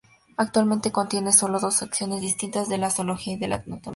[0.35, 3.89] Actualmente contiene sólo dos secciones distintas, la de la zoología y la de anatomía.